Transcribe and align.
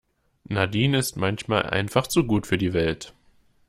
Nadine 0.45 0.97
ist 0.97 1.15
manchmal 1.15 1.61
einfach 1.67 2.07
zu 2.07 2.23
gut 2.25 2.47
für 2.47 2.57
die 2.57 2.73
Welt. 2.73 3.13